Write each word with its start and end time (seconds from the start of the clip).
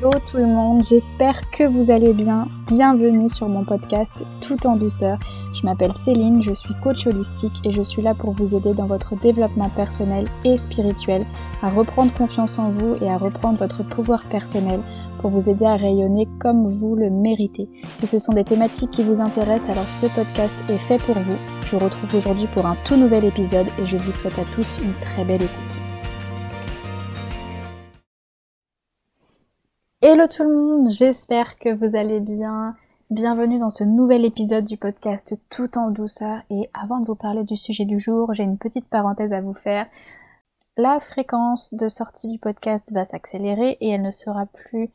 Hello 0.00 0.12
tout 0.30 0.38
le 0.38 0.46
monde, 0.46 0.82
j'espère 0.82 1.50
que 1.50 1.62
vous 1.62 1.90
allez 1.90 2.14
bien. 2.14 2.48
Bienvenue 2.66 3.28
sur 3.28 3.50
mon 3.50 3.64
podcast 3.64 4.24
Tout 4.40 4.66
en 4.66 4.76
douceur. 4.76 5.18
Je 5.52 5.66
m'appelle 5.66 5.92
Céline, 5.94 6.42
je 6.42 6.54
suis 6.54 6.72
coach 6.82 7.06
holistique 7.06 7.60
et 7.64 7.72
je 7.74 7.82
suis 7.82 8.00
là 8.00 8.14
pour 8.14 8.30
vous 8.30 8.54
aider 8.54 8.72
dans 8.72 8.86
votre 8.86 9.14
développement 9.16 9.68
personnel 9.68 10.24
et 10.42 10.56
spirituel, 10.56 11.26
à 11.60 11.68
reprendre 11.68 12.14
confiance 12.14 12.58
en 12.58 12.70
vous 12.70 12.96
et 13.02 13.10
à 13.10 13.18
reprendre 13.18 13.58
votre 13.58 13.82
pouvoir 13.82 14.24
personnel 14.24 14.80
pour 15.20 15.28
vous 15.28 15.50
aider 15.50 15.66
à 15.66 15.76
rayonner 15.76 16.26
comme 16.38 16.66
vous 16.66 16.96
le 16.96 17.10
méritez. 17.10 17.68
Si 17.98 18.06
ce 18.06 18.18
sont 18.18 18.32
des 18.32 18.44
thématiques 18.44 18.92
qui 18.92 19.02
vous 19.02 19.20
intéressent, 19.20 19.68
alors 19.68 19.84
ce 19.84 20.06
podcast 20.06 20.64
est 20.70 20.78
fait 20.78 21.02
pour 21.02 21.18
vous. 21.18 21.36
Je 21.66 21.76
vous 21.76 21.84
retrouve 21.84 22.14
aujourd'hui 22.14 22.46
pour 22.54 22.64
un 22.64 22.76
tout 22.86 22.96
nouvel 22.96 23.26
épisode 23.26 23.66
et 23.78 23.84
je 23.84 23.98
vous 23.98 24.12
souhaite 24.12 24.38
à 24.38 24.44
tous 24.44 24.78
une 24.82 24.94
très 25.02 25.26
belle 25.26 25.42
écoute. 25.42 25.89
Hello 30.02 30.26
tout 30.28 30.44
le 30.44 30.56
monde, 30.56 30.90
j'espère 30.90 31.58
que 31.58 31.68
vous 31.68 31.94
allez 31.94 32.20
bien. 32.20 32.74
Bienvenue 33.10 33.58
dans 33.58 33.68
ce 33.68 33.84
nouvel 33.84 34.24
épisode 34.24 34.64
du 34.64 34.78
podcast 34.78 35.34
Tout 35.50 35.76
en 35.76 35.90
douceur. 35.90 36.40
Et 36.48 36.70
avant 36.72 37.00
de 37.00 37.06
vous 37.06 37.16
parler 37.16 37.44
du 37.44 37.54
sujet 37.54 37.84
du 37.84 38.00
jour, 38.00 38.32
j'ai 38.32 38.44
une 38.44 38.56
petite 38.56 38.88
parenthèse 38.88 39.34
à 39.34 39.42
vous 39.42 39.52
faire. 39.52 39.84
La 40.78 41.00
fréquence 41.00 41.74
de 41.74 41.86
sortie 41.88 42.28
du 42.28 42.38
podcast 42.38 42.90
va 42.94 43.04
s'accélérer 43.04 43.76
et 43.82 43.90
elle 43.90 44.00
ne 44.00 44.10
sera 44.10 44.46
plus 44.46 44.88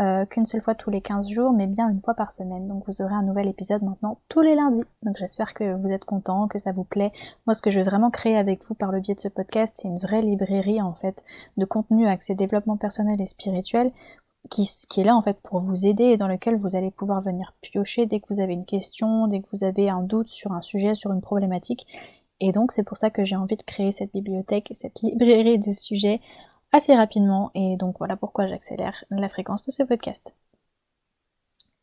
euh, 0.00 0.24
qu'une 0.24 0.46
seule 0.46 0.62
fois 0.62 0.74
tous 0.74 0.88
les 0.88 1.02
15 1.02 1.28
jours, 1.28 1.52
mais 1.52 1.66
bien 1.66 1.90
une 1.90 2.00
fois 2.00 2.14
par 2.14 2.32
semaine. 2.32 2.66
Donc 2.66 2.84
vous 2.86 3.02
aurez 3.02 3.14
un 3.14 3.24
nouvel 3.24 3.48
épisode 3.48 3.82
maintenant 3.82 4.16
tous 4.30 4.40
les 4.40 4.54
lundis. 4.54 4.88
Donc 5.02 5.16
j'espère 5.18 5.52
que 5.52 5.78
vous 5.82 5.88
êtes 5.88 6.06
contents, 6.06 6.48
que 6.48 6.58
ça 6.58 6.72
vous 6.72 6.84
plaît. 6.84 7.12
Moi, 7.46 7.52
ce 7.52 7.60
que 7.60 7.70
je 7.70 7.80
veux 7.80 7.84
vraiment 7.84 8.08
créer 8.08 8.38
avec 8.38 8.66
vous 8.66 8.74
par 8.74 8.90
le 8.90 9.00
biais 9.00 9.16
de 9.16 9.20
ce 9.20 9.28
podcast, 9.28 9.74
c'est 9.76 9.88
une 9.88 9.98
vraie 9.98 10.22
librairie 10.22 10.80
en 10.80 10.94
fait 10.94 11.26
de 11.58 11.66
contenu 11.66 12.06
accès 12.08 12.34
développement 12.34 12.78
personnel 12.78 13.20
et 13.20 13.26
spirituel 13.26 13.92
qui, 14.48 15.00
est 15.00 15.04
là 15.04 15.16
en 15.16 15.22
fait 15.22 15.38
pour 15.42 15.60
vous 15.60 15.86
aider 15.86 16.04
et 16.04 16.16
dans 16.16 16.28
lequel 16.28 16.56
vous 16.56 16.76
allez 16.76 16.90
pouvoir 16.90 17.20
venir 17.22 17.54
piocher 17.60 18.06
dès 18.06 18.20
que 18.20 18.26
vous 18.30 18.40
avez 18.40 18.52
une 18.52 18.64
question, 18.64 19.26
dès 19.26 19.40
que 19.40 19.46
vous 19.52 19.64
avez 19.64 19.88
un 19.88 20.02
doute 20.02 20.28
sur 20.28 20.52
un 20.52 20.62
sujet, 20.62 20.94
sur 20.94 21.12
une 21.12 21.20
problématique. 21.20 21.86
Et 22.40 22.52
donc 22.52 22.72
c'est 22.72 22.82
pour 22.82 22.96
ça 22.96 23.10
que 23.10 23.24
j'ai 23.24 23.36
envie 23.36 23.56
de 23.56 23.62
créer 23.62 23.92
cette 23.92 24.12
bibliothèque, 24.12 24.72
cette 24.74 25.00
librairie 25.02 25.58
de 25.58 25.72
sujets 25.72 26.20
assez 26.72 26.94
rapidement. 26.94 27.50
Et 27.54 27.76
donc 27.76 27.96
voilà 27.98 28.16
pourquoi 28.16 28.46
j'accélère 28.46 29.04
la 29.10 29.28
fréquence 29.28 29.64
de 29.64 29.70
ce 29.70 29.82
podcast. 29.82 30.38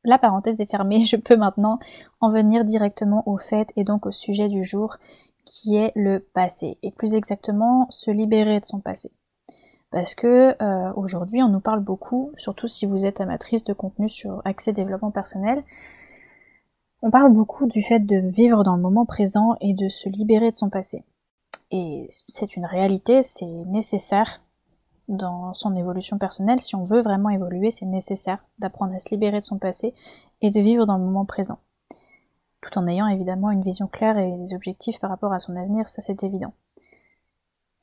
La 0.06 0.18
parenthèse 0.18 0.60
est 0.60 0.70
fermée, 0.70 1.06
je 1.06 1.16
peux 1.16 1.38
maintenant 1.38 1.80
en 2.22 2.32
venir 2.32 2.66
directement 2.66 3.24
au 3.28 3.38
fait 3.38 3.70
et 3.76 3.84
donc 3.84 4.06
au 4.06 4.12
sujet 4.12 4.50
du 4.50 4.64
jour 4.64 4.98
qui 5.46 5.76
est 5.76 5.92
le 5.96 6.20
passé. 6.20 6.78
Et 6.84 6.92
plus 6.92 7.16
exactement 7.16 7.88
se 7.90 8.12
libérer 8.12 8.60
de 8.60 8.66
son 8.66 8.80
passé 8.80 9.12
parce 9.94 10.16
que 10.16 10.56
euh, 10.60 10.92
aujourd'hui 10.96 11.44
on 11.44 11.50
nous 11.50 11.60
parle 11.60 11.80
beaucoup, 11.80 12.32
surtout 12.36 12.68
si 12.68 12.88
vous 12.88 13.06
êtes 13.06 13.22
amatrice 13.22 13.64
de 13.64 13.74
contenu 13.74 14.10
sur 14.10 14.42
accès 14.44 14.74
développement 14.74 15.12
personnel, 15.12 15.62
on 17.04 17.12
parle 17.12 17.32
beaucoup 17.32 17.68
du 17.68 17.84
fait 17.84 18.00
de 18.00 18.18
vivre 18.18 18.64
dans 18.64 18.76
le 18.76 18.82
moment 18.82 19.06
présent 19.06 19.56
et 19.62 19.76
de 19.76 19.90
se 19.90 20.10
libérer 20.10 20.50
de 20.50 20.56
son 20.56 20.72
passé. 20.72 21.06
Et 21.70 22.10
c'est 22.12 22.56
une 22.56 22.66
réalité, 22.66 23.22
c'est 23.22 23.46
nécessaire 23.46 24.42
dans 25.10 25.54
son 25.54 25.76
évolution 25.76 26.18
personnelle. 26.18 26.60
Si 26.60 26.76
on 26.76 26.86
veut 26.86 27.04
vraiment 27.04 27.30
évoluer, 27.30 27.70
c'est 27.70 27.86
nécessaire 27.86 28.40
d'apprendre 28.58 28.96
à 28.96 29.00
se 29.00 29.10
libérer 29.10 29.42
de 29.42 29.46
son 29.46 29.60
passé 29.60 29.94
et 30.42 30.50
de 30.50 30.60
vivre 30.60 30.88
dans 30.88 30.98
le 30.98 31.04
moment 31.04 31.26
présent. 31.26 31.60
Tout 32.64 32.80
en 32.80 32.88
ayant 32.88 33.08
évidemment 33.08 33.52
une 33.52 33.62
vision 33.62 33.88
claire 33.88 34.18
et 34.18 34.38
des 34.38 34.56
objectifs 34.56 35.00
par 35.00 35.12
rapport 35.12 35.34
à 35.34 35.40
son 35.40 35.56
avenir, 35.56 35.88
ça 35.88 36.02
c'est 36.02 36.24
évident. 36.24 36.54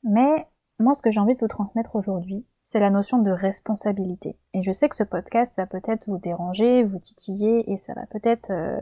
Mais 0.03 0.47
moi, 0.81 0.93
ce 0.93 1.01
que 1.01 1.11
j'ai 1.11 1.19
envie 1.19 1.35
de 1.35 1.39
vous 1.39 1.47
transmettre 1.47 1.95
aujourd'hui, 1.95 2.45
c'est 2.61 2.79
la 2.79 2.89
notion 2.89 3.19
de 3.19 3.31
responsabilité. 3.31 4.37
Et 4.53 4.63
je 4.63 4.71
sais 4.71 4.89
que 4.89 4.95
ce 4.95 5.03
podcast 5.03 5.55
va 5.57 5.65
peut-être 5.65 6.07
vous 6.07 6.17
déranger, 6.17 6.83
vous 6.83 6.99
titiller, 6.99 7.71
et 7.71 7.77
ça 7.77 7.93
va 7.93 8.05
peut-être 8.07 8.51
euh, 8.51 8.79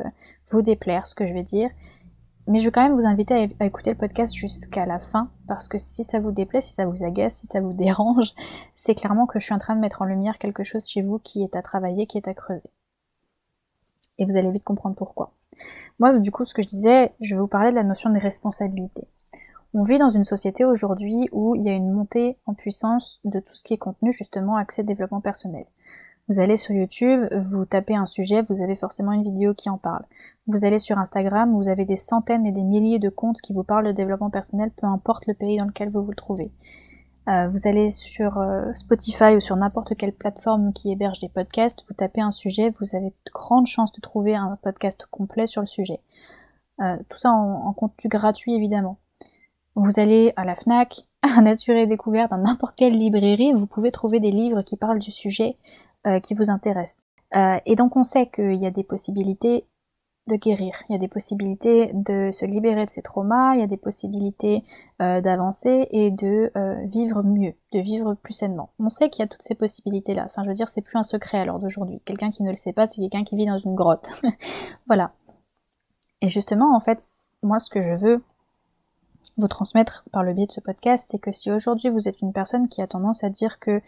vous 0.50 0.62
déplaire, 0.62 1.08
ce 1.08 1.16
que 1.16 1.28
je 1.28 1.34
vais 1.34 1.44
dire. 1.44 1.70
Mais 2.48 2.60
je 2.60 2.66
vais 2.66 2.72
quand 2.72 2.84
même 2.84 3.00
vous 3.00 3.06
inviter 3.06 3.50
à, 3.60 3.66
écouter 3.66 3.92
le 3.92 3.98
podcast 3.98 4.34
jusqu'à 4.34 4.86
la 4.86 5.00
fin, 5.00 5.32
parce 5.48 5.68
que 5.68 5.78
si 5.78 6.04
ça 6.04 6.20
vous 6.20 6.32
déplaît, 6.32 6.62
si 6.62 6.74
ça 6.74 6.86
vous 6.86 7.04
agace, 7.04 7.38
si 7.38 7.48
ça 7.48 7.62
vous 7.62 7.74
dérange, 7.74 8.32
c'est 8.76 8.96
clairement 8.96 9.28
que 9.28 9.40
je 9.40 9.46
suis 9.46 9.54
en 9.54 9.60
train 9.60 9.76
de 9.76 9.82
mettre 9.82 10.02
en 10.02 10.06
lumière 10.06 10.40
quelque 10.40 10.64
chose 10.64 10.88
chez 10.88 11.02
vous 11.02 11.20
qui 11.20 11.44
est 11.44 11.56
à 11.56 11.62
travailler, 11.62 12.08
qui 12.08 12.18
est 12.18 12.28
à 12.28 12.34
creuser. 12.34 12.72
Et 14.18 14.26
vous 14.26 14.36
allez 14.36 14.52
vite 14.52 14.64
comprendre 14.64 14.96
pourquoi. 14.96 15.34
Moi, 16.00 16.18
du 16.20 16.32
coup, 16.32 16.44
ce 16.44 16.54
que 16.54 16.62
je 16.62 16.68
disais, 16.68 17.14
je 17.22 17.36
vais 17.36 17.42
vous 17.42 17.48
parler 17.48 17.72
de 17.72 17.76
la 17.76 17.84
notion 17.84 18.10
de 18.10 18.20
responsabilité. 18.20 19.04
On 19.76 19.84
vit 19.84 20.00
dans 20.00 20.10
une 20.10 20.24
société 20.24 20.66
aujourd'hui 20.66 21.30
où 21.32 21.54
il 21.54 21.62
y 21.62 21.70
a 21.70 21.74
une 21.74 21.92
montée 21.92 22.40
en 22.48 22.56
puissance 22.56 23.20
de 23.24 23.40
tout 23.40 23.54
ce 23.54 23.64
qui 23.64 23.76
est 23.76 23.78
contenu 23.78 24.12
justement 24.12 24.56
accès 24.56 24.82
développement 24.82 25.22
personnel. 25.22 25.66
Vous 26.28 26.40
allez 26.40 26.58
sur 26.58 26.74
YouTube, 26.74 27.28
vous 27.36 27.66
tapez 27.66 27.96
un 27.96 28.08
sujet, 28.08 28.42
vous 28.50 28.64
avez 28.64 28.76
forcément 28.76 29.12
une 29.12 29.24
vidéo 29.24 29.54
qui 29.54 29.70
en 29.70 29.78
parle. 29.78 30.06
Vous 30.48 30.66
allez 30.66 30.80
sur 30.80 30.98
Instagram, 30.98 31.54
vous 31.54 31.70
avez 31.70 31.86
des 31.86 31.96
centaines 31.96 32.48
et 32.48 32.52
des 32.52 32.64
milliers 32.64 32.98
de 32.98 33.10
comptes 33.10 33.42
qui 33.42 33.54
vous 33.54 33.64
parlent 33.64 33.86
de 33.86 33.92
développement 33.92 34.32
personnel, 34.32 34.72
peu 34.72 34.88
importe 34.88 35.28
le 35.28 35.36
pays 35.36 35.58
dans 35.58 35.66
lequel 35.66 35.92
vous 35.92 36.04
vous 36.04 36.16
trouvez. 36.16 36.52
Euh, 37.28 37.48
vous 37.50 37.68
allez 37.68 37.92
sur 37.92 38.40
euh, 38.40 38.72
Spotify 38.74 39.36
ou 39.36 39.40
sur 39.40 39.56
n'importe 39.56 39.96
quelle 39.96 40.14
plateforme 40.14 40.74
qui 40.74 40.92
héberge 40.92 41.20
des 41.20 41.30
podcasts, 41.30 41.84
vous 41.88 41.94
tapez 41.94 42.22
un 42.22 42.32
sujet, 42.32 42.72
vous 42.80 42.96
avez 42.96 43.10
de 43.10 43.32
grandes 43.32 43.68
chances 43.68 43.92
de 43.92 44.02
trouver 44.02 44.36
un 44.36 44.58
podcast 44.64 45.06
complet 45.12 45.46
sur 45.46 45.62
le 45.62 45.68
sujet. 45.68 46.00
Euh, 46.80 46.98
tout 47.08 47.18
ça 47.18 47.32
en 47.32 47.72
contenu 47.74 48.10
gratuit 48.10 48.56
évidemment. 48.56 48.98
Vous 49.76 50.00
allez 50.00 50.34
à 50.36 50.46
la 50.46 50.56
FNAC, 50.56 51.02
à 51.22 51.42
Nature 51.42 51.76
et 51.76 51.86
Découverte, 51.86 52.32
dans 52.32 52.38
n'importe 52.38 52.76
quelle 52.76 52.98
librairie, 52.98 53.54
vous 53.54 53.68
pouvez 53.68 53.92
trouver 53.92 54.20
des 54.20 54.32
livres 54.32 54.62
qui 54.62 54.78
parlent 54.78 55.00
du 55.00 55.12
sujet 55.12 55.56
euh, 56.08 56.20
qui 56.20 56.34
vous 56.34 56.50
intéresse. 56.50 57.06
Euh, 57.36 57.58
et 57.66 57.76
donc 57.76 57.96
on 57.96 58.04
sait 58.04 58.26
qu'il 58.26 58.56
y 58.56 58.66
a 58.66 58.72
des 58.72 58.84
possibilités 58.84 59.66
de 60.28 60.36
guérir, 60.36 60.84
il 60.88 60.94
y 60.94 60.96
a 60.96 61.00
des 61.00 61.08
possibilités 61.08 61.92
de 61.94 62.30
se 62.32 62.46
libérer 62.46 62.86
de 62.86 62.90
ses 62.90 63.02
traumas, 63.02 63.56
il 63.56 63.62
y 63.62 63.64
a 63.64 63.68
des 63.68 63.78
possibilités 63.78 64.64
euh, 65.02 65.22
d'avancer 65.22 65.88
et 65.92 66.12
de 66.12 66.52
vivre 66.86 67.24
mieux, 67.24 67.54
de 67.74 67.80
vivre 67.80 68.14
plus 68.14 68.34
sainement. 68.34 68.70
On 68.80 68.90
sait 68.90 69.10
qu'il 69.10 69.24
y 69.24 69.26
a 69.26 69.28
toutes 69.28 69.42
ces 69.42 69.56
possibilités-là. 69.56 70.26
Enfin, 70.26 70.44
je 70.44 70.50
veux 70.50 70.56
dire, 70.56 70.70
c'est 70.70 70.82
plus 70.82 70.98
un 70.98 71.04
secret 71.04 71.46
l'heure 71.46 71.60
d'aujourd'hui. 71.60 72.02
Quelqu'un 72.06 72.32
qui 72.32 72.44
ne 72.44 72.50
le 72.50 72.56
sait 72.56 72.74
pas, 72.74 72.86
c'est 72.86 73.02
quelqu'un 73.02 73.24
qui 73.24 73.36
vit 73.36 73.46
dans 73.46 73.58
une 73.58 73.76
grotte. 73.76 74.22
voilà. 74.88 75.14
Et 76.22 76.30
justement, 76.30 76.76
en 76.76 76.80
fait, 76.80 77.04
moi, 77.42 77.60
ce 77.60 77.70
que 77.70 77.82
je 77.82 77.94
veux 77.94 78.24
vous 79.38 79.48
transmettre 79.48 80.04
par 80.12 80.24
le 80.24 80.34
biais 80.34 80.46
de 80.46 80.52
ce 80.52 80.60
podcast, 80.60 81.08
c'est 81.10 81.20
que 81.20 81.32
si 81.32 81.52
aujourd'hui 81.52 81.90
vous 81.90 82.08
êtes 82.08 82.22
une 82.22 82.34
personne 82.34 82.68
qui 82.68 82.82
a 82.82 82.88
tendance 82.88 83.24
à 83.24 83.30
dire 83.30 83.60
que 83.60 83.72
euh, 83.72 83.82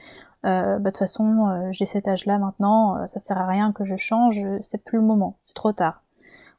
bah, 0.44 0.78
de 0.78 0.84
toute 0.86 0.98
façon 0.98 1.48
euh, 1.48 1.72
j'ai 1.72 1.86
cet 1.86 2.08
âge-là 2.08 2.40
maintenant, 2.40 2.98
euh, 2.98 3.06
ça 3.06 3.20
sert 3.20 3.38
à 3.38 3.48
rien 3.48 3.72
que 3.72 3.84
je 3.84 3.96
change, 3.96 4.44
c'est 4.62 4.84
plus 4.84 4.98
le 5.00 5.06
moment, 5.06 5.38
c'est 5.44 5.56
trop 5.56 5.74
tard. 5.74 6.04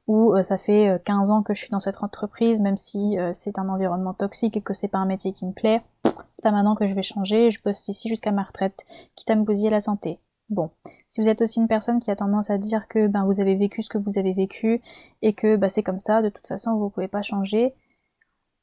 Ou 0.08 0.34
ça 0.42 0.58
fait 0.58 1.00
15 1.04 1.30
ans 1.30 1.42
que 1.42 1.54
je 1.54 1.60
suis 1.60 1.70
dans 1.70 1.78
cette 1.78 2.02
entreprise, 2.02 2.60
même 2.60 2.76
si 2.76 3.16
c'est 3.32 3.60
un 3.60 3.68
environnement 3.68 4.14
toxique 4.14 4.56
et 4.56 4.60
que 4.60 4.74
c'est 4.74 4.88
pas 4.88 4.98
un 4.98 5.06
métier 5.06 5.32
qui 5.32 5.46
me 5.46 5.52
plaît, 5.52 5.78
c'est 6.28 6.42
pas 6.42 6.50
maintenant 6.50 6.74
que 6.74 6.88
je 6.88 6.92
vais 6.92 7.04
changer, 7.04 7.52
je 7.52 7.62
bosse 7.62 7.86
ici 7.86 8.08
jusqu'à 8.08 8.32
ma 8.32 8.42
retraite, 8.42 8.84
quitte 9.14 9.30
à 9.30 9.36
me 9.36 9.44
bousiller 9.44 9.70
la 9.70 9.80
santé. 9.80 10.18
Bon, 10.52 10.70
si 11.08 11.22
vous 11.22 11.28
êtes 11.28 11.40
aussi 11.40 11.60
une 11.60 11.68
personne 11.68 11.98
qui 11.98 12.10
a 12.10 12.16
tendance 12.16 12.50
à 12.50 12.58
dire 12.58 12.86
que 12.86 13.06
ben 13.06 13.24
vous 13.24 13.40
avez 13.40 13.54
vécu 13.54 13.80
ce 13.80 13.88
que 13.88 13.96
vous 13.96 14.18
avez 14.18 14.34
vécu 14.34 14.82
et 15.22 15.32
que 15.32 15.56
bah, 15.56 15.70
c'est 15.70 15.82
comme 15.82 15.98
ça, 15.98 16.20
de 16.20 16.28
toute 16.28 16.46
façon 16.46 16.76
vous 16.76 16.90
pouvez 16.90 17.08
pas 17.08 17.22
changer, 17.22 17.72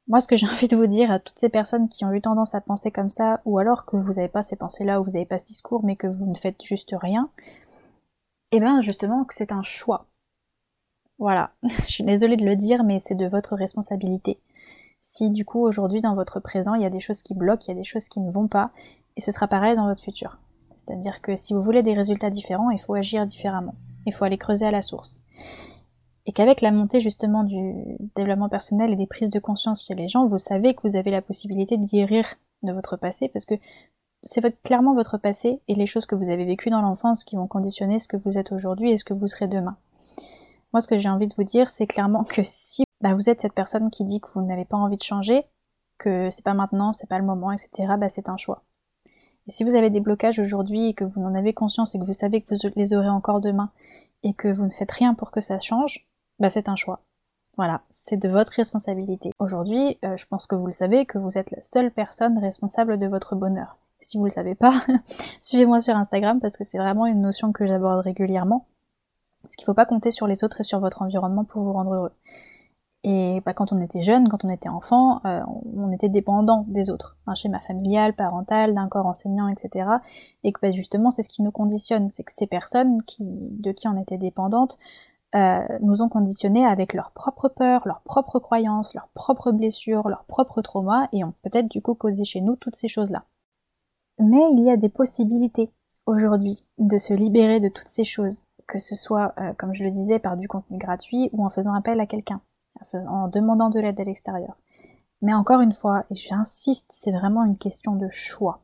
moi, 0.09 0.20
ce 0.20 0.28
que 0.28 0.36
j'ai 0.36 0.47
envie 0.50 0.68
de 0.68 0.75
vous 0.75 0.88
dire 0.88 1.12
à 1.12 1.20
toutes 1.20 1.40
ces 1.40 1.50
personnes 1.50 1.88
qui 1.88 2.03
ont 2.03 2.12
eu 2.12 2.22
tendance 2.22 2.56
à 2.56 2.62
penser 2.62 2.92
comme 2.92 3.09
ça, 3.12 3.42
ou 3.46 3.59
alors 3.59 3.86
que 3.86 3.96
vous 3.96 4.14
n'avez 4.14 4.28
pas 4.28 4.44
ces 4.44 4.58
pensées-là, 4.58 5.00
ou 5.00 5.06
vous 5.06 5.12
n'avez 5.12 5.25
pas 5.25 5.40
ce 5.40 5.46
discours, 5.46 5.86
mais 5.86 5.96
que 5.96 6.08
vous 6.08 6.25
ne 6.25 6.36
faites 6.36 6.62
juste 6.64 6.94
rien, 7.00 7.30
eh 8.52 8.59
bien, 8.59 8.81
justement, 8.81 9.24
que 9.24 9.36
c'est 9.36 9.52
un 9.52 9.64
choix. 9.64 10.06
Voilà. 11.19 11.52
Je 11.64 11.92
suis 11.92 12.03
désolée 12.03 12.38
de 12.38 12.46
le 12.46 12.56
dire, 12.56 12.84
mais 12.84 13.00
c'est 13.00 13.16
de 13.16 13.28
votre 13.28 13.56
responsabilité. 13.56 14.38
Si, 15.00 15.30
du 15.30 15.46
coup, 15.46 15.62
aujourd'hui, 15.62 16.02
dans 16.02 16.16
votre 16.16 16.40
présent, 16.42 16.74
il 16.74 16.81
y 16.81 16.86
a 16.86 16.90
des 16.90 17.00
choses 17.00 17.22
qui 17.22 17.34
bloquent, 17.34 17.66
il 17.68 17.69
y 17.69 17.78
a 17.78 17.80
des 17.80 17.86
choses 17.86 18.09
qui 18.09 18.19
ne 18.19 18.31
vont 18.31 18.48
pas, 18.48 18.72
et 19.16 19.22
ce 19.22 19.31
sera 19.31 19.48
pareil 19.48 19.75
dans 19.75 19.88
votre 19.88 20.03
futur. 20.03 20.40
C'est-à-dire 20.78 21.22
que 21.22 21.36
si 21.36 21.53
vous 21.53 21.62
voulez 21.62 21.83
des 21.83 21.94
résultats 21.94 22.31
différents, 22.31 22.72
il 22.72 22.80
faut 22.80 22.95
agir 22.95 23.28
différemment. 23.28 23.75
Il 24.07 24.13
faut 24.13 24.25
aller 24.25 24.38
creuser 24.38 24.66
à 24.66 24.72
la 24.72 24.81
source 24.81 25.22
et 26.25 26.31
qu'avec 26.31 26.62
la 26.62 26.71
montée 26.71 27.01
justement 27.01 27.44
du 27.44 27.74
développement 28.16 28.50
personnel 28.50 28.92
et 28.92 28.95
des 28.95 29.07
prises 29.07 29.30
de 29.30 29.39
conscience 29.39 29.86
chez 29.86 29.95
les 29.95 30.07
gens, 30.07 30.27
vous 30.27 30.38
savez 30.38 30.74
que 30.74 30.81
vous 30.83 30.95
avez 30.95 31.12
la 31.12 31.21
possibilité 31.21 31.77
de 31.77 31.86
guérir 31.86 32.36
de 32.63 32.71
votre 32.74 32.98
passé 32.98 33.30
parce 33.30 33.45
que 33.45 33.56
c'est 34.24 34.62
clairement 34.63 34.94
votre 34.94 35.18
passé 35.18 35.62
et 35.68 35.75
les 35.75 35.88
choses 35.88 36.06
que 36.06 36.16
vous 36.16 36.30
avez 36.30 36.45
vécues 36.45 36.69
dans 36.69 36.81
l'enfance 36.81 37.24
qui 37.24 37.36
vont 37.36 37.48
conditionner 37.48 38.00
ce 38.00 38.07
que 38.07 38.18
vous 38.18 38.38
êtes 38.38 38.51
aujourd'hui 38.51 38.92
et 38.92 38.98
ce 38.98 39.06
que 39.06 39.13
vous 39.13 39.27
serez 39.27 39.48
demain. 39.48 39.77
Moi, 40.74 40.81
ce 40.81 40.88
que 40.88 41.00
j'ai 41.00 41.10
envie 41.10 41.27
de 41.27 41.33
vous 41.36 41.44
dire, 41.44 41.69
c'est 41.69 41.88
clairement 41.88 42.24
que 42.24 42.42
si 42.44 42.83
bah, 43.01 43.16
vous 43.16 43.30
êtes 43.30 43.42
cette 43.42 43.54
personne 43.54 43.89
qui 43.89 44.04
dit 44.04 44.19
que 44.19 44.27
vous 44.36 44.42
n'avez 44.42 44.66
pas 44.66 44.77
envie 44.77 44.98
de 44.98 45.04
changer, 45.04 45.45
que 45.98 46.30
c'est 46.30 46.44
pas 46.44 46.54
maintenant, 46.54 46.94
c'est 46.94 47.10
pas 47.10 47.18
le 47.18 47.25
moment, 47.25 47.51
etc., 47.51 47.94
bah, 47.98 48.10
c'est 48.10 48.30
un 48.30 48.38
choix. 48.38 48.62
Et 49.48 49.51
si 49.51 49.63
vous 49.63 49.75
avez 49.75 49.89
des 49.89 50.00
blocages 50.00 50.38
aujourd'hui 50.38 50.89
et 50.89 50.94
que 50.94 51.06
vous 51.06 51.21
en 51.21 51.33
avez 51.33 51.54
conscience 51.54 51.95
et 51.95 52.00
que 52.00 52.06
vous 52.06 52.13
savez 52.13 52.42
que 52.42 52.54
vous 52.54 52.71
les 52.75 52.94
aurez 52.94 53.10
encore 53.10 53.42
demain 53.42 53.71
et 54.21 54.33
que 54.33 54.48
vous 54.48 54.66
ne 54.66 54.69
faites 54.69 54.92
rien 54.92 55.16
pour 55.16 55.31
que 55.31 55.42
ça 55.42 55.60
change, 55.60 56.07
bah 56.39 56.50
c'est 56.50 56.69
un 56.69 56.75
choix. 56.75 57.00
Voilà, 57.57 57.81
c'est 57.91 58.18
de 58.18 58.30
votre 58.30 58.53
responsabilité. 58.53 59.31
Aujourd'hui, 59.39 59.97
euh, 60.06 60.15
je 60.15 60.25
pense 60.25 60.47
que 60.47 60.56
vous 60.56 60.65
le 60.65 60.71
savez, 60.71 61.06
que 61.06 61.18
vous 61.18 61.38
êtes 61.38 61.51
la 61.51 61.62
seule 61.62 61.91
personne 61.91 62.38
responsable 62.38 62.97
de 62.97 63.07
votre 63.07 63.36
bonheur. 63.36 63.77
Si 64.00 64.18
vous 64.18 64.25
le 64.25 64.31
savez 64.31 64.56
pas, 64.56 64.74
suivez-moi 65.41 65.81
sur 65.81 65.95
Instagram 65.95 66.39
parce 66.39 66.56
que 66.56 66.63
c'est 66.63 66.77
vraiment 66.77 67.06
une 67.06 67.21
notion 67.21 67.51
que 67.51 67.68
j'aborde 67.68 68.01
régulièrement. 68.01 68.65
Parce 69.44 69.56
qu'il 69.56 69.65
faut 69.65 69.74
pas 69.74 69.86
compter 69.86 70.12
sur 70.12 70.27
les 70.27 70.44
autres 70.44 70.62
et 70.62 70.63
sur 70.63 70.80
votre 70.80 71.01
environnement 71.01 71.44
pour 71.44 71.63
vous 71.63 71.74
rendre 71.74 71.94
heureux. 71.94 72.12
Et 73.03 73.42
bah, 73.45 73.53
quand 73.53 73.71
on 73.71 73.81
était 73.81 74.01
jeune, 74.01 74.27
quand 74.27 74.44
on 74.44 74.50
était 74.50 74.69
enfant, 74.69 75.21
euh, 75.25 75.42
on 75.75 75.92
était 75.92 76.09
dépendant 76.09 76.65
des 76.68 76.89
autres, 76.89 77.15
un 77.27 77.33
schéma 77.33 77.62
familial, 77.62 78.13
parental, 78.13 78.74
d'un 78.74 78.88
corps 78.89 79.06
enseignant, 79.06 79.47
etc. 79.47 79.89
Et 80.44 80.51
que 80.51 80.59
bah, 80.62 80.71
justement, 80.71 81.09
c'est 81.09 81.24
ce 81.24 81.30
qui 81.30 81.42
nous 81.42 81.51
conditionne, 81.51 82.12
c'est 82.12 82.24
que 82.24 82.31
ces 82.31 82.47
personnes 82.47 83.01
qui, 83.03 83.24
de 83.24 83.71
qui 83.71 83.88
on 83.88 83.97
était 83.97 84.18
dépendante 84.18 84.77
euh, 85.36 85.60
nous 85.81 86.02
ont 86.02 86.10
conditionnés 86.10 86.66
avec 86.66 86.94
leurs 86.94 87.12
propres 87.12 87.50
peurs, 87.50 87.81
leurs 87.86 88.02
propres 88.02 88.40
croyances, 88.40 88.94
leurs 88.94 89.10
propres 89.10 89.52
blessures, 89.52 90.10
leurs 90.10 90.26
propres 90.26 90.62
traumas, 90.62 91.08
et 91.14 91.24
ont 91.24 91.34
peut-être 91.44 91.70
du 91.70 91.81
coup 91.81 91.94
causé 91.94 92.26
chez 92.26 92.42
nous 92.42 92.56
toutes 92.56 92.76
ces 92.76 92.88
choses-là. 92.88 93.26
Mais 94.18 94.42
il 94.54 94.64
y 94.64 94.72
a 94.72 94.78
des 94.78 94.90
possibilités 94.90 95.72
aujourd'hui 96.06 96.64
de 96.78 96.98
se 96.98 97.14
libérer 97.14 97.60
de 97.60 97.70
toutes 97.70 97.88
ces 97.88 98.06
choses, 98.06 98.48
que 98.68 98.80
ce 98.80 98.96
soit, 98.96 99.34
euh, 99.40 99.54
comme 99.54 99.74
je 99.74 99.84
le 99.84 99.92
disais, 99.92 100.20
par 100.20 100.36
du 100.36 100.48
contenu 100.48 100.78
gratuit 100.78 101.30
ou 101.31 101.46
en 101.46 101.50
faisant 101.50 101.74
appel 101.74 102.00
à 102.00 102.06
quelqu'un 102.06 102.42
en 102.94 103.28
demandant 103.28 103.70
de 103.70 103.80
l'aide 103.80 104.00
à 104.00 104.04
l'extérieur. 104.04 104.58
Mais 105.22 105.34
encore 105.34 105.62
une 105.62 105.74
fois, 105.74 106.06
et 106.12 106.16
j'insiste, 106.16 106.88
c'est 106.92 107.12
vraiment 107.12 107.44
une 107.44 107.58
question 107.58 107.96
de 107.96 108.08
choix. 108.10 108.60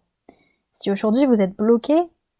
Si 0.72 0.92
aujourd'hui 0.92 1.26
vous 1.26 1.42
êtes 1.42 1.56
bloqué 1.56 1.96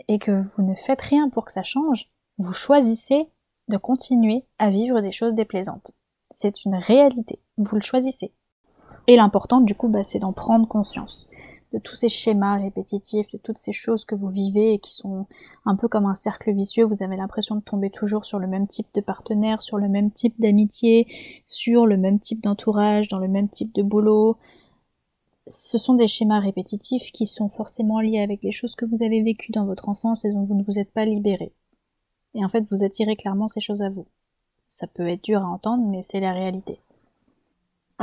et 0.08 0.20
que 0.20 0.44
vous 0.56 0.64
ne 0.64 0.76
faites 0.76 1.02
rien 1.02 1.30
pour 1.30 1.46
que 1.46 1.52
ça 1.52 1.64
change, 1.64 2.10
vous 2.38 2.54
choisissez 2.54 3.24
de 3.68 3.78
continuer 3.78 4.40
à 4.60 4.70
vivre 4.70 5.02
des 5.02 5.12
choses 5.12 5.34
déplaisantes. 5.34 5.92
C'est 6.32 6.66
une 6.66 6.76
réalité, 6.76 7.40
vous 7.58 7.76
le 7.76 7.82
choisissez. 7.82 8.34
Et 9.08 9.16
l'important 9.16 9.62
du 9.62 9.76
coup, 9.76 9.90
bah, 9.90 10.04
c'est 10.04 10.20
d'en 10.20 10.34
prendre 10.34 10.68
conscience 10.68 11.28
de 11.76 11.80
tous 11.80 11.96
ces 11.96 12.10
schémas 12.10 12.58
répétitifs, 12.58 13.30
de 13.34 13.38
toutes 13.38 13.58
ces 13.58 13.74
choses 13.74 14.06
que 14.06 14.16
vous 14.16 14.30
vivez 14.30 14.74
et 14.74 14.80
qui 14.80 14.94
sont 14.94 15.28
un 15.66 15.76
peu 15.76 15.90
comme 15.90 16.06
un 16.06 16.16
cercle 16.16 16.54
vicieux. 16.54 16.86
Vous 16.86 17.04
avez 17.04 17.18
l'impression 17.18 17.56
de 17.56 17.62
tomber 17.62 17.90
toujours 17.90 18.24
sur 18.24 18.40
le 18.40 18.48
même 18.48 18.66
type 18.66 18.88
de 18.94 19.02
partenaire, 19.02 19.62
sur 19.62 19.78
le 19.78 19.90
même 19.90 20.10
type 20.10 20.40
d'amitié, 20.40 21.06
sur 21.46 21.86
le 21.86 21.98
même 21.98 22.20
type 22.20 22.42
d'entourage, 22.42 23.10
dans 23.10 23.20
le 23.20 23.28
même 23.28 23.50
type 23.50 23.76
de 23.76 23.84
boulot. 23.84 24.38
Ce 25.48 25.78
sont 25.78 25.96
des 25.96 26.08
schémas 26.08 26.40
répétitifs 26.40 27.12
qui 27.12 27.26
sont 27.26 27.50
forcément 27.50 28.00
liés 28.00 28.22
avec 28.22 28.44
les 28.44 28.52
choses 28.52 28.76
que 28.76 28.86
vous 28.86 29.04
avez 29.04 29.22
vécues 29.22 29.52
dans 29.52 29.66
votre 29.66 29.90
enfance 29.90 30.24
et 30.24 30.32
dont 30.32 30.46
vous 30.46 30.56
ne 30.56 30.64
vous 30.64 30.80
êtes 30.80 30.92
pas 30.92 31.06
libéré. 31.06 31.52
Et 32.36 32.46
en 32.46 32.50
fait, 32.50 32.66
vous 32.70 32.84
attirez 32.84 33.16
clairement 33.16 33.48
ces 33.48 33.62
choses 33.62 33.82
à 33.82 33.90
vous. 33.90 34.06
Ça 34.68 34.88
peut 34.88 35.08
être 35.08 35.24
dur 35.24 35.42
à 35.42 35.48
entendre, 35.48 35.86
mais 35.88 36.04
c'est 36.04 36.20
la 36.20 36.34
réalité. 36.34 36.80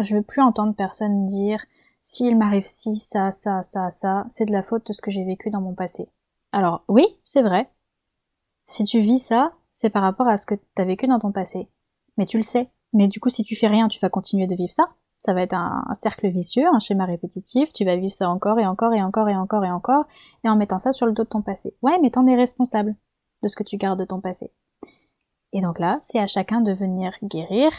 Je 0.00 0.16
veux 0.16 0.22
plus 0.22 0.42
entendre 0.42 0.74
personne 0.74 1.26
dire 1.26 1.62
s'il 2.02 2.36
m'arrive 2.36 2.66
ci, 2.66 2.96
ça, 2.96 3.30
ça, 3.30 3.62
ça, 3.62 3.90
ça, 3.90 4.26
c'est 4.30 4.46
de 4.46 4.52
la 4.52 4.62
faute 4.62 4.86
de 4.86 4.92
ce 4.92 5.02
que 5.02 5.10
j'ai 5.10 5.24
vécu 5.24 5.50
dans 5.50 5.60
mon 5.60 5.74
passé. 5.74 6.08
Alors 6.50 6.82
oui, 6.88 7.06
c'est 7.24 7.42
vrai. 7.42 7.70
Si 8.66 8.84
tu 8.84 9.00
vis 9.00 9.18
ça, 9.18 9.52
c'est 9.72 9.90
par 9.90 10.02
rapport 10.02 10.28
à 10.28 10.36
ce 10.36 10.46
que 10.46 10.54
tu 10.54 10.82
as 10.82 10.84
vécu 10.84 11.06
dans 11.06 11.18
ton 11.18 11.30
passé. 11.30 11.68
Mais 12.16 12.26
tu 12.26 12.38
le 12.38 12.42
sais. 12.42 12.68
Mais 12.92 13.08
du 13.08 13.20
coup, 13.20 13.28
si 13.28 13.44
tu 13.44 13.54
fais 13.54 13.68
rien, 13.68 13.88
tu 13.88 14.00
vas 14.00 14.08
continuer 14.08 14.46
de 14.46 14.54
vivre 14.54 14.72
ça. 14.72 14.88
Ça 15.18 15.32
va 15.32 15.42
être 15.42 15.54
un, 15.54 15.84
cercle 15.94 16.28
vicieux, 16.28 16.66
un 16.72 16.80
schéma 16.80 17.04
répétitif. 17.04 17.72
Tu 17.72 17.84
vas 17.84 17.96
vivre 17.96 18.12
ça 18.12 18.28
encore 18.28 18.58
et 18.58 18.66
encore 18.66 18.92
et 18.92 19.02
encore 19.02 19.28
et 19.28 19.36
encore 19.36 19.64
et 19.64 19.70
encore, 19.70 20.04
et 20.44 20.48
en 20.48 20.56
mettant 20.56 20.78
ça 20.78 20.92
sur 20.92 21.06
le 21.06 21.12
dos 21.12 21.22
de 21.24 21.28
ton 21.28 21.42
passé. 21.42 21.76
Ouais, 21.82 21.98
mais 22.00 22.10
t'en 22.10 22.26
es 22.26 22.34
responsable 22.34 22.96
de 23.42 23.48
ce 23.48 23.56
que 23.56 23.62
tu 23.62 23.76
gardes 23.76 24.00
de 24.00 24.04
ton 24.04 24.20
passé. 24.20 24.52
Et 25.52 25.60
donc 25.60 25.78
là, 25.78 25.98
c'est 26.00 26.18
à 26.18 26.26
chacun 26.26 26.60
de 26.60 26.72
venir 26.72 27.12
guérir 27.22 27.70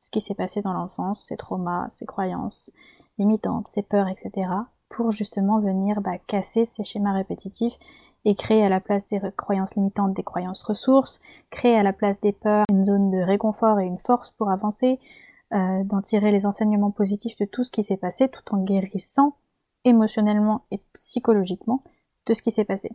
ce 0.00 0.10
qui 0.10 0.20
s'est 0.20 0.34
passé 0.34 0.62
dans 0.62 0.72
l'enfance, 0.72 1.22
ses 1.24 1.36
traumas, 1.36 1.88
ses 1.88 2.06
croyances, 2.06 2.72
limitantes, 3.18 3.68
ses 3.68 3.82
peurs, 3.82 4.08
etc., 4.08 4.50
pour 4.88 5.10
justement 5.10 5.60
venir 5.60 6.02
bah, 6.02 6.18
casser 6.18 6.64
ces 6.64 6.84
schémas 6.84 7.14
répétitifs 7.14 7.78
et 8.24 8.34
créer 8.34 8.64
à 8.64 8.68
la 8.68 8.80
place 8.80 9.06
des 9.06 9.20
croyances 9.36 9.76
limitantes 9.76 10.14
des 10.14 10.22
croyances 10.22 10.62
ressources, 10.62 11.20
créer 11.50 11.76
à 11.76 11.82
la 11.82 11.92
place 11.92 12.20
des 12.20 12.32
peurs 12.32 12.66
une 12.70 12.84
zone 12.84 13.10
de 13.10 13.18
réconfort 13.18 13.80
et 13.80 13.86
une 13.86 13.98
force 13.98 14.30
pour 14.30 14.50
avancer, 14.50 15.00
euh, 15.54 15.84
d'en 15.84 16.02
tirer 16.02 16.30
les 16.30 16.46
enseignements 16.46 16.90
positifs 16.90 17.36
de 17.36 17.44
tout 17.44 17.62
ce 17.62 17.72
qui 17.72 17.82
s'est 17.82 17.96
passé 17.96 18.28
tout 18.28 18.54
en 18.54 18.62
guérissant 18.62 19.36
émotionnellement 19.84 20.64
et 20.70 20.78
psychologiquement 20.92 21.82
de 22.26 22.34
ce 22.34 22.42
qui 22.42 22.50
s'est 22.50 22.64
passé. 22.64 22.90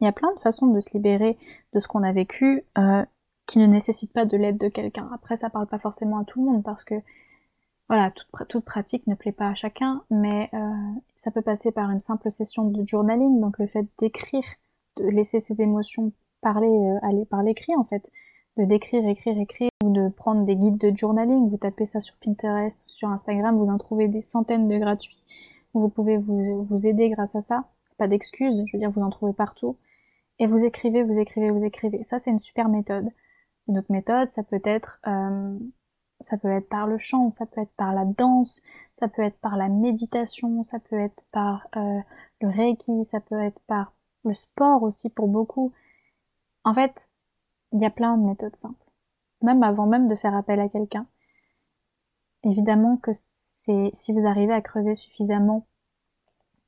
Il 0.00 0.04
y 0.04 0.08
a 0.08 0.12
plein 0.12 0.32
de 0.34 0.40
façons 0.40 0.66
de 0.66 0.80
se 0.80 0.90
libérer 0.94 1.36
de 1.72 1.80
ce 1.80 1.88
qu'on 1.88 2.02
a 2.02 2.12
vécu 2.12 2.64
euh, 2.78 3.04
qui 3.46 3.58
ne 3.58 3.66
nécessitent 3.66 4.12
pas 4.12 4.26
de 4.26 4.36
l'aide 4.36 4.58
de 4.58 4.68
quelqu'un. 4.68 5.08
Après, 5.12 5.36
ça 5.36 5.50
parle 5.50 5.66
pas 5.66 5.78
forcément 5.78 6.18
à 6.18 6.24
tout 6.24 6.40
le 6.40 6.50
monde 6.50 6.62
parce 6.62 6.84
que 6.84 6.94
voilà, 7.88 8.10
toute, 8.48 8.64
pratique 8.64 9.06
ne 9.06 9.14
plaît 9.14 9.32
pas 9.32 9.48
à 9.48 9.54
chacun, 9.54 10.02
mais 10.10 10.50
euh, 10.52 10.58
ça 11.16 11.30
peut 11.30 11.40
passer 11.40 11.72
par 11.72 11.90
une 11.90 12.00
simple 12.00 12.30
session 12.30 12.66
de 12.66 12.86
journaling, 12.86 13.40
donc 13.40 13.58
le 13.58 13.66
fait 13.66 13.86
d'écrire, 13.98 14.44
de 14.98 15.08
laisser 15.08 15.40
ses 15.40 15.62
émotions 15.62 16.12
parler, 16.42 16.68
euh, 16.68 16.98
aller 17.02 17.24
par 17.24 17.42
l'écrit 17.42 17.74
en 17.76 17.84
fait, 17.84 18.10
de 18.58 18.64
d'écrire, 18.64 19.08
écrire, 19.08 19.38
écrire, 19.38 19.70
ou 19.82 19.90
de 19.90 20.10
prendre 20.10 20.44
des 20.44 20.54
guides 20.54 20.78
de 20.78 20.90
journaling, 20.90 21.48
vous 21.48 21.56
tapez 21.56 21.86
ça 21.86 22.00
sur 22.00 22.14
Pinterest, 22.22 22.82
sur 22.86 23.08
Instagram, 23.08 23.56
vous 23.56 23.70
en 23.70 23.78
trouvez 23.78 24.08
des 24.08 24.20
centaines 24.20 24.68
de 24.68 24.76
gratuits, 24.76 25.16
vous 25.72 25.88
pouvez 25.88 26.18
vous, 26.18 26.64
vous 26.64 26.86
aider 26.86 27.08
grâce 27.08 27.36
à 27.36 27.40
ça, 27.40 27.64
pas 27.96 28.06
d'excuses, 28.06 28.64
je 28.66 28.72
veux 28.72 28.78
dire, 28.78 28.90
vous 28.90 29.02
en 29.02 29.10
trouvez 29.10 29.32
partout, 29.32 29.76
et 30.38 30.46
vous 30.46 30.64
écrivez, 30.64 31.02
vous 31.02 31.18
écrivez, 31.18 31.50
vous 31.50 31.64
écrivez, 31.64 32.04
ça 32.04 32.18
c'est 32.18 32.30
une 32.30 32.38
super 32.38 32.68
méthode. 32.68 33.08
Une 33.68 33.78
autre 33.78 33.90
méthode, 33.92 34.30
ça 34.30 34.42
peut 34.44 34.60
être 34.64 35.00
euh, 35.06 35.58
ça 36.20 36.36
peut 36.36 36.50
être 36.50 36.68
par 36.68 36.86
le 36.86 36.98
chant, 36.98 37.30
ça 37.30 37.46
peut 37.46 37.60
être 37.60 37.76
par 37.76 37.92
la 37.92 38.04
danse, 38.04 38.62
ça 38.82 39.08
peut 39.08 39.22
être 39.22 39.38
par 39.38 39.56
la 39.56 39.68
méditation, 39.68 40.64
ça 40.64 40.78
peut 40.88 40.98
être 40.98 41.22
par 41.32 41.68
euh, 41.76 42.00
le 42.40 42.48
reiki, 42.48 43.04
ça 43.04 43.18
peut 43.28 43.40
être 43.40 43.60
par 43.66 43.92
le 44.24 44.34
sport 44.34 44.82
aussi 44.82 45.10
pour 45.10 45.28
beaucoup. 45.28 45.72
En 46.64 46.74
fait, 46.74 47.10
il 47.72 47.80
y 47.80 47.86
a 47.86 47.90
plein 47.90 48.16
de 48.16 48.24
méthodes 48.24 48.56
simples. 48.56 48.84
Même 49.42 49.62
avant 49.62 49.86
même 49.86 50.08
de 50.08 50.14
faire 50.14 50.34
appel 50.34 50.58
à 50.60 50.68
quelqu'un. 50.68 51.06
Évidemment 52.44 52.96
que 52.96 53.10
c'est 53.14 53.90
si 53.92 54.12
vous 54.12 54.26
arrivez 54.26 54.52
à 54.52 54.60
creuser 54.60 54.94
suffisamment 54.94 55.66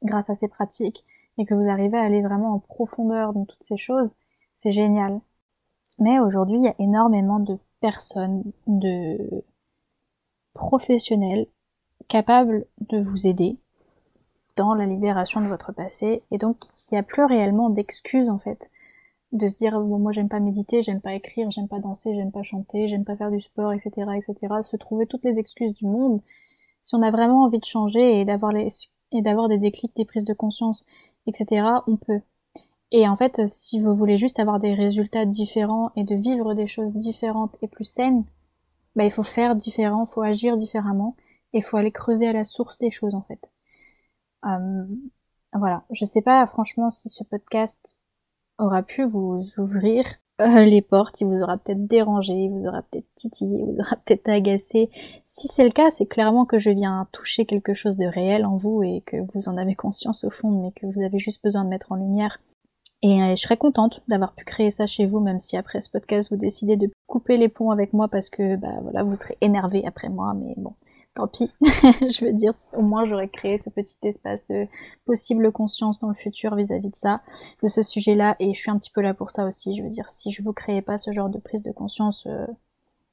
grâce 0.02 0.30
à 0.30 0.34
ces 0.34 0.48
pratiques 0.48 1.04
et 1.40 1.46
que 1.46 1.54
vous 1.54 1.68
arrivez 1.68 1.96
à 1.96 2.02
aller 2.02 2.20
vraiment 2.20 2.52
en 2.52 2.58
profondeur 2.58 3.32
dans 3.32 3.46
toutes 3.46 3.64
ces 3.64 3.78
choses, 3.78 4.14
c'est 4.54 4.72
génial. 4.72 5.14
Mais 5.98 6.20
aujourd'hui, 6.20 6.58
il 6.58 6.64
y 6.64 6.68
a 6.68 6.74
énormément 6.78 7.40
de 7.40 7.56
personne 7.80 8.42
de 8.66 9.42
professionnel 10.52 11.46
capable 12.08 12.66
de 12.90 13.00
vous 13.00 13.26
aider 13.26 13.56
dans 14.56 14.74
la 14.74 14.84
libération 14.84 15.40
de 15.40 15.46
votre 15.46 15.72
passé 15.72 16.22
et 16.30 16.36
donc 16.36 16.58
il 16.66 16.94
n'y 16.94 16.98
a 16.98 17.02
plus 17.02 17.24
réellement 17.24 17.70
d'excuses 17.70 18.28
en 18.28 18.38
fait 18.38 18.58
de 19.32 19.46
se 19.46 19.56
dire 19.56 19.80
bon 19.80 19.98
moi 19.98 20.10
j'aime 20.12 20.28
pas 20.28 20.40
méditer, 20.40 20.82
j'aime 20.82 21.00
pas 21.00 21.14
écrire, 21.14 21.50
j'aime 21.50 21.68
pas 21.68 21.78
danser, 21.78 22.14
j'aime 22.14 22.32
pas 22.32 22.42
chanter, 22.42 22.88
j'aime 22.88 23.04
pas 23.04 23.16
faire 23.16 23.30
du 23.30 23.40
sport, 23.40 23.72
etc. 23.72 24.08
etc. 24.16 24.54
se 24.62 24.76
trouver 24.76 25.06
toutes 25.06 25.24
les 25.24 25.38
excuses 25.38 25.72
du 25.72 25.86
monde. 25.86 26.20
Si 26.82 26.94
on 26.96 27.02
a 27.02 27.10
vraiment 27.10 27.44
envie 27.44 27.60
de 27.60 27.64
changer 27.64 28.20
et 28.20 28.24
d'avoir 28.24 28.52
et 29.12 29.22
d'avoir 29.22 29.48
des 29.48 29.58
déclics, 29.58 29.94
des 29.96 30.04
prises 30.04 30.24
de 30.24 30.34
conscience, 30.34 30.84
etc. 31.26 31.82
on 31.86 31.96
peut. 31.96 32.20
Et 32.92 33.08
en 33.08 33.16
fait, 33.16 33.48
si 33.48 33.80
vous 33.80 33.94
voulez 33.94 34.18
juste 34.18 34.40
avoir 34.40 34.58
des 34.58 34.74
résultats 34.74 35.24
différents 35.24 35.90
et 35.96 36.04
de 36.04 36.16
vivre 36.16 36.54
des 36.54 36.66
choses 36.66 36.94
différentes 36.94 37.56
et 37.62 37.68
plus 37.68 37.84
saines, 37.84 38.24
bah, 38.96 39.04
il 39.04 39.10
faut 39.10 39.22
faire 39.22 39.54
différent, 39.54 40.04
il 40.04 40.12
faut 40.12 40.22
agir 40.22 40.56
différemment, 40.56 41.14
et 41.52 41.58
il 41.58 41.62
faut 41.62 41.76
aller 41.76 41.92
creuser 41.92 42.26
à 42.26 42.32
la 42.32 42.44
source 42.44 42.78
des 42.78 42.90
choses 42.90 43.14
en 43.14 43.22
fait. 43.22 43.40
Euh, 44.44 44.84
voilà, 45.52 45.84
je 45.90 46.04
sais 46.04 46.22
pas 46.22 46.46
franchement 46.46 46.90
si 46.90 47.08
ce 47.08 47.24
podcast 47.24 47.98
aura 48.58 48.82
pu 48.82 49.04
vous 49.04 49.40
ouvrir 49.58 50.04
euh, 50.40 50.64
les 50.64 50.82
portes, 50.82 51.20
il 51.20 51.26
vous 51.26 51.42
aura 51.42 51.56
peut-être 51.58 51.86
dérangé, 51.86 52.32
il 52.32 52.50
vous 52.50 52.66
aura 52.66 52.82
peut-être 52.82 53.06
titillé, 53.14 53.58
il 53.60 53.66
vous 53.66 53.80
aura 53.80 53.96
peut-être 54.04 54.28
agacé. 54.28 54.90
Si 55.26 55.48
c'est 55.48 55.64
le 55.64 55.70
cas, 55.70 55.90
c'est 55.90 56.06
clairement 56.06 56.44
que 56.44 56.58
je 56.58 56.70
viens 56.70 57.06
toucher 57.12 57.46
quelque 57.46 57.74
chose 57.74 57.96
de 57.96 58.06
réel 58.06 58.44
en 58.44 58.56
vous 58.56 58.82
et 58.82 59.02
que 59.06 59.16
vous 59.34 59.48
en 59.48 59.56
avez 59.56 59.74
conscience 59.74 60.24
au 60.24 60.30
fond, 60.30 60.50
mais 60.50 60.72
que 60.72 60.86
vous 60.86 61.02
avez 61.02 61.18
juste 61.18 61.42
besoin 61.44 61.64
de 61.64 61.68
mettre 61.68 61.92
en 61.92 61.96
lumière 61.96 62.40
et 63.02 63.22
euh, 63.22 63.30
je 63.30 63.40
serais 63.40 63.56
contente 63.56 64.02
d'avoir 64.08 64.34
pu 64.34 64.44
créer 64.44 64.70
ça 64.70 64.86
chez 64.86 65.06
vous, 65.06 65.20
même 65.20 65.40
si 65.40 65.56
après 65.56 65.80
ce 65.80 65.88
podcast 65.88 66.28
vous 66.30 66.36
décidez 66.36 66.76
de 66.76 66.90
couper 67.06 67.38
les 67.38 67.48
ponts 67.48 67.70
avec 67.70 67.94
moi 67.94 68.08
parce 68.08 68.28
que 68.28 68.56
bah 68.56 68.74
voilà 68.82 69.02
vous 69.02 69.16
serez 69.16 69.38
énervé 69.40 69.82
après 69.86 70.10
moi, 70.10 70.34
mais 70.34 70.52
bon, 70.58 70.74
tant 71.14 71.26
pis. 71.26 71.50
je 71.62 72.24
veux 72.26 72.32
dire, 72.34 72.52
au 72.76 72.82
moins 72.82 73.06
j'aurais 73.06 73.28
créé 73.28 73.56
ce 73.56 73.70
petit 73.70 73.96
espace 74.02 74.48
de 74.48 74.64
possible 75.06 75.50
conscience 75.50 75.98
dans 75.98 76.08
le 76.08 76.14
futur 76.14 76.54
vis-à-vis 76.54 76.90
de 76.90 76.96
ça, 76.96 77.22
de 77.62 77.68
ce 77.68 77.82
sujet-là, 77.82 78.36
et 78.38 78.52
je 78.52 78.60
suis 78.60 78.70
un 78.70 78.76
petit 78.76 78.90
peu 78.90 79.00
là 79.00 79.14
pour 79.14 79.30
ça 79.30 79.46
aussi. 79.46 79.74
Je 79.74 79.82
veux 79.82 79.88
dire, 79.88 80.08
si 80.10 80.30
je 80.30 80.42
vous 80.42 80.52
créais 80.52 80.82
pas 80.82 80.98
ce 80.98 81.10
genre 81.10 81.30
de 81.30 81.38
prise 81.38 81.62
de 81.62 81.72
conscience, 81.72 82.26
euh, 82.26 82.46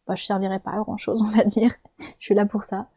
bah 0.05 0.15
je 0.15 0.25
servirais 0.25 0.59
pas 0.59 0.71
à 0.71 0.79
grand 0.79 0.97
chose, 0.97 1.21
on 1.25 1.29
va 1.29 1.45
dire. 1.45 1.73
je 1.99 2.25
suis 2.25 2.35
là 2.35 2.45
pour 2.45 2.63
ça. 2.63 2.87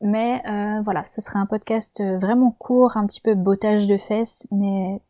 Mais 0.00 0.42
euh, 0.46 0.80
voilà, 0.82 1.02
ce 1.02 1.20
serait 1.20 1.40
un 1.40 1.46
podcast 1.46 2.00
vraiment 2.20 2.52
court, 2.52 2.96
un 2.96 3.06
petit 3.06 3.20
peu 3.20 3.34
bottage 3.34 3.88
de 3.88 3.98
fesses, 3.98 4.46
mais 4.52 5.02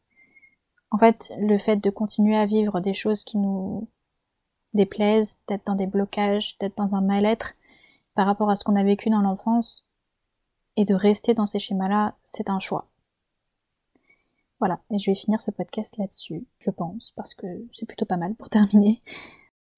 en 0.90 0.98
fait, 0.98 1.32
le 1.38 1.58
fait 1.58 1.76
de 1.76 1.90
continuer 1.90 2.36
à 2.36 2.46
vivre 2.46 2.80
des 2.80 2.94
choses 2.94 3.24
qui 3.24 3.38
nous 3.38 3.88
déplaisent, 4.74 5.38
d'être 5.46 5.66
dans 5.66 5.74
des 5.74 5.86
blocages, 5.86 6.58
d'être 6.58 6.76
dans 6.76 6.94
un 6.94 7.00
mal-être 7.00 7.54
par 8.14 8.26
rapport 8.26 8.50
à 8.50 8.56
ce 8.56 8.64
qu'on 8.64 8.76
a 8.76 8.82
vécu 8.82 9.08
dans 9.08 9.20
l'enfance, 9.20 9.88
et 10.76 10.84
de 10.84 10.94
rester 10.94 11.34
dans 11.34 11.46
ces 11.46 11.58
schémas-là, 11.58 12.16
c'est 12.24 12.50
un 12.50 12.58
choix. 12.58 12.88
Voilà, 14.58 14.80
et 14.90 14.98
je 14.98 15.10
vais 15.10 15.14
finir 15.14 15.40
ce 15.40 15.50
podcast 15.50 15.96
là-dessus, 15.96 16.46
je 16.58 16.70
pense, 16.70 17.12
parce 17.16 17.34
que 17.34 17.46
c'est 17.70 17.86
plutôt 17.86 18.04
pas 18.04 18.16
mal 18.16 18.34
pour 18.34 18.48
terminer. 18.50 18.96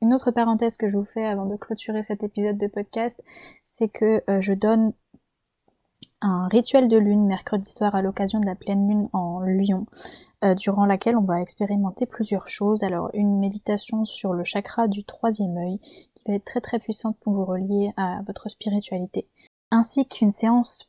Une 0.01 0.13
autre 0.13 0.33
parenthèse 0.33 0.77
que 0.77 0.91
je 0.91 0.97
vous 0.97 1.05
fais 1.05 1.25
avant 1.25 1.47
de 1.47 1.57
clôturer 1.57 2.03
cet 2.03 2.25
épisode 2.25 2.59
de 2.59 2.67
podcast, 2.67 3.23
c'est 3.65 3.89
que 3.89 4.23
euh, 4.29 4.41
je 4.41 4.53
donne 4.53 4.93
un 6.23 6.49
rituel 6.49 6.89
de 6.89 6.97
lune 6.97 7.27
mercredi 7.27 7.71
soir 7.71 7.95
à 7.95 8.03
l'occasion 8.03 8.41
de 8.41 8.47
la 8.47 8.55
pleine 8.55 8.89
lune 8.89 9.09
en 9.13 9.41
Lyon, 9.41 9.87
euh, 10.45 10.55
durant 10.55 10.87
laquelle 10.87 11.17
on 11.17 11.25
va 11.25 11.41
expérimenter 11.41 12.07
plusieurs 12.07 12.49
choses. 12.49 12.85
Alors 12.85 13.11
une 13.13 13.39
méditation 13.39 14.05
sur 14.05 14.33
le 14.33 14.45
chakra 14.45 14.89
du 14.89 15.05
troisième 15.05 15.57
œil, 15.57 15.79
qui 15.79 16.23
va 16.29 16.35
être 16.35 16.45
très 16.45 16.61
très 16.61 16.79
puissante 16.79 17.17
pour 17.21 17.35
vous 17.35 17.45
relier 17.45 17.93
à 17.97 18.21
votre 18.27 18.49
spiritualité, 18.49 19.27
ainsi 19.71 20.09
qu'une 20.09 20.33
séance 20.33 20.89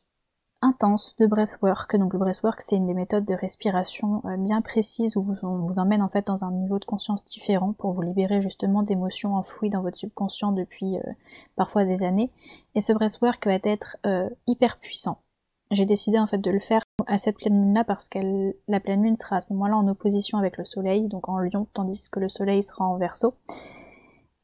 intense 0.64 1.14
de 1.18 1.26
breathwork. 1.26 1.96
Donc 1.96 2.12
le 2.14 2.18
breathwork, 2.18 2.60
c'est 2.60 2.76
une 2.76 2.86
des 2.86 2.94
méthodes 2.94 3.24
de 3.24 3.34
respiration 3.34 4.22
euh, 4.24 4.36
bien 4.38 4.62
précises 4.62 5.16
où 5.16 5.36
on 5.42 5.66
vous 5.66 5.78
emmène 5.78 6.02
en 6.02 6.08
fait 6.08 6.26
dans 6.26 6.44
un 6.44 6.52
niveau 6.52 6.78
de 6.78 6.84
conscience 6.84 7.24
différent 7.24 7.74
pour 7.74 7.92
vous 7.92 8.02
libérer 8.02 8.40
justement 8.40 8.82
d'émotions 8.82 9.36
enfouies 9.36 9.70
dans 9.70 9.82
votre 9.82 9.98
subconscient 9.98 10.52
depuis 10.52 10.96
euh, 10.96 11.12
parfois 11.56 11.84
des 11.84 12.02
années. 12.02 12.30
Et 12.74 12.80
ce 12.80 12.92
breathwork 12.92 13.46
va 13.46 13.58
être 13.62 13.98
euh, 14.06 14.28
hyper 14.46 14.78
puissant. 14.78 15.18
J'ai 15.70 15.86
décidé 15.86 16.18
en 16.18 16.26
fait 16.26 16.38
de 16.38 16.50
le 16.50 16.60
faire 16.60 16.82
à 17.06 17.18
cette 17.18 17.36
pleine 17.36 17.60
lune 17.60 17.74
là 17.74 17.84
parce 17.84 18.08
que 18.08 18.18
la 18.68 18.80
pleine 18.80 19.02
lune 19.02 19.16
sera 19.16 19.36
à 19.36 19.40
ce 19.40 19.52
moment-là 19.52 19.76
en 19.76 19.88
opposition 19.88 20.38
avec 20.38 20.56
le 20.56 20.64
soleil, 20.64 21.08
donc 21.08 21.28
en 21.28 21.38
lion, 21.38 21.66
tandis 21.74 22.08
que 22.10 22.20
le 22.20 22.28
soleil 22.28 22.62
sera 22.62 22.86
en 22.86 22.96
verso. 22.96 23.34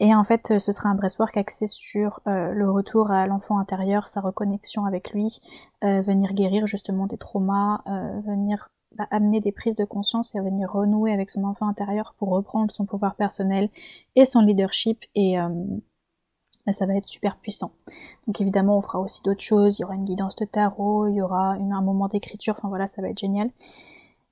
Et 0.00 0.14
en 0.14 0.24
fait, 0.24 0.58
ce 0.58 0.72
sera 0.72 0.88
un 0.88 0.94
breastwork 0.94 1.36
axé 1.36 1.66
sur 1.66 2.20
euh, 2.26 2.52
le 2.52 2.70
retour 2.70 3.10
à 3.10 3.26
l'enfant 3.26 3.58
intérieur, 3.58 4.08
sa 4.08 4.22
reconnexion 4.22 4.86
avec 4.86 5.12
lui, 5.12 5.40
euh, 5.84 6.00
venir 6.00 6.32
guérir 6.32 6.66
justement 6.66 7.06
des 7.06 7.18
traumas, 7.18 7.82
euh, 7.86 8.20
venir 8.26 8.70
bah, 8.96 9.06
amener 9.10 9.40
des 9.40 9.52
prises 9.52 9.76
de 9.76 9.84
conscience 9.84 10.34
et 10.34 10.40
venir 10.40 10.72
renouer 10.72 11.12
avec 11.12 11.28
son 11.28 11.44
enfant 11.44 11.68
intérieur 11.68 12.14
pour 12.18 12.30
reprendre 12.30 12.72
son 12.72 12.86
pouvoir 12.86 13.14
personnel 13.14 13.68
et 14.16 14.24
son 14.24 14.40
leadership. 14.40 15.04
Et 15.14 15.36
bah, 16.66 16.72
ça 16.72 16.86
va 16.86 16.94
être 16.94 17.06
super 17.06 17.36
puissant. 17.36 17.70
Donc 18.26 18.40
évidemment, 18.40 18.78
on 18.78 18.82
fera 18.82 19.00
aussi 19.00 19.22
d'autres 19.22 19.42
choses. 19.42 19.78
Il 19.78 19.82
y 19.82 19.84
aura 19.84 19.96
une 19.96 20.04
guidance 20.06 20.34
de 20.36 20.46
tarot, 20.46 21.08
il 21.08 21.16
y 21.16 21.22
aura 21.22 21.52
un 21.52 21.82
moment 21.82 22.08
d'écriture. 22.08 22.54
Enfin 22.56 22.68
voilà, 22.68 22.86
ça 22.86 23.02
va 23.02 23.10
être 23.10 23.18
génial. 23.18 23.50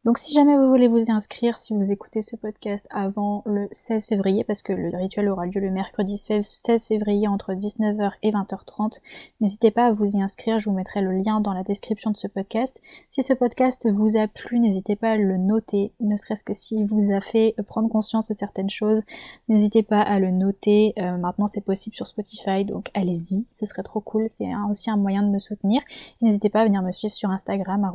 Donc 0.08 0.16
si 0.16 0.32
jamais 0.32 0.56
vous 0.56 0.68
voulez 0.68 0.88
vous 0.88 1.04
y 1.04 1.10
inscrire, 1.10 1.58
si 1.58 1.74
vous 1.74 1.92
écoutez 1.92 2.22
ce 2.22 2.34
podcast 2.34 2.86
avant 2.88 3.42
le 3.44 3.68
16 3.72 4.06
février, 4.06 4.42
parce 4.42 4.62
que 4.62 4.72
le 4.72 4.96
rituel 4.96 5.28
aura 5.28 5.44
lieu 5.44 5.60
le 5.60 5.70
mercredi 5.70 6.16
16 6.16 6.86
février 6.86 7.28
entre 7.28 7.52
19h 7.52 8.12
et 8.22 8.30
20h30, 8.30 9.02
n'hésitez 9.42 9.70
pas 9.70 9.84
à 9.84 9.92
vous 9.92 10.16
y 10.16 10.22
inscrire, 10.22 10.60
je 10.60 10.70
vous 10.70 10.74
mettrai 10.74 11.02
le 11.02 11.12
lien 11.12 11.42
dans 11.42 11.52
la 11.52 11.62
description 11.62 12.10
de 12.10 12.16
ce 12.16 12.26
podcast. 12.26 12.80
Si 13.10 13.22
ce 13.22 13.34
podcast 13.34 13.86
vous 13.86 14.16
a 14.16 14.26
plu, 14.28 14.60
n'hésitez 14.60 14.96
pas 14.96 15.10
à 15.10 15.16
le 15.18 15.36
noter, 15.36 15.92
ne 16.00 16.16
serait-ce 16.16 16.42
que 16.42 16.54
s'il 16.54 16.86
vous 16.86 17.12
a 17.12 17.20
fait 17.20 17.54
prendre 17.66 17.90
conscience 17.90 18.28
de 18.28 18.32
certaines 18.32 18.70
choses, 18.70 19.02
n'hésitez 19.50 19.82
pas 19.82 20.00
à 20.00 20.18
le 20.18 20.30
noter. 20.30 20.94
Euh, 20.98 21.18
maintenant 21.18 21.48
c'est 21.48 21.60
possible 21.60 21.94
sur 21.94 22.06
Spotify, 22.06 22.64
donc 22.64 22.88
allez-y, 22.94 23.42
ce 23.42 23.66
serait 23.66 23.82
trop 23.82 24.00
cool, 24.00 24.24
c'est 24.30 24.48
aussi 24.70 24.90
un 24.90 24.96
moyen 24.96 25.22
de 25.22 25.28
me 25.28 25.38
soutenir. 25.38 25.82
N'hésitez 26.22 26.48
pas 26.48 26.62
à 26.62 26.64
venir 26.64 26.82
me 26.82 26.92
suivre 26.92 27.12
sur 27.12 27.28
Instagram, 27.28 27.92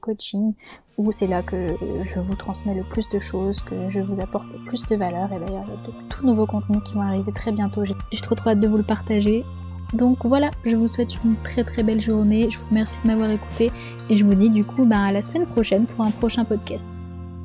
Coaching 0.00 0.54
où 1.00 1.12
c'est 1.20 1.26
là 1.26 1.42
que 1.42 1.76
je 2.02 2.18
vous 2.18 2.34
transmets 2.34 2.74
le 2.74 2.82
plus 2.82 3.06
de 3.10 3.18
choses, 3.18 3.60
que 3.60 3.90
je 3.90 4.00
vous 4.00 4.20
apporte 4.20 4.46
le 4.54 4.58
plus 4.64 4.86
de 4.86 4.96
valeur, 4.96 5.30
et 5.30 5.38
d'ailleurs 5.38 5.66
il 5.68 5.74
y 5.74 5.92
de 5.92 6.08
tout 6.08 6.26
nouveaux 6.26 6.46
contenus 6.46 6.82
qui 6.82 6.94
vont 6.94 7.02
arriver 7.02 7.30
très 7.30 7.52
bientôt, 7.52 7.84
j'ai 7.84 8.20
trop 8.22 8.34
trop 8.34 8.48
hâte 8.50 8.60
de 8.60 8.66
vous 8.66 8.78
le 8.78 8.82
partager. 8.82 9.44
Donc 9.92 10.24
voilà, 10.24 10.50
je 10.64 10.76
vous 10.76 10.88
souhaite 10.88 11.14
une 11.22 11.36
très 11.42 11.62
très 11.62 11.82
belle 11.82 12.00
journée, 12.00 12.48
je 12.50 12.58
vous 12.58 12.64
remercie 12.70 12.98
de 13.04 13.08
m'avoir 13.08 13.30
écouté, 13.30 13.70
et 14.08 14.16
je 14.16 14.24
vous 14.24 14.34
dis 14.34 14.48
du 14.48 14.64
coup 14.64 14.86
bah, 14.86 15.02
à 15.02 15.12
la 15.12 15.20
semaine 15.20 15.44
prochaine 15.44 15.84
pour 15.84 16.06
un 16.06 16.10
prochain 16.10 16.46
podcast. 16.46 17.02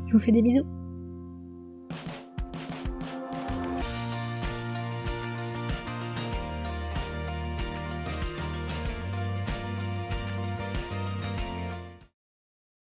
Je 0.08 0.14
vous 0.14 0.20
fais 0.20 0.32
des 0.32 0.42
bisous 0.42 0.64